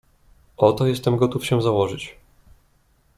[0.57, 2.17] "O to jestem gotów się założyć."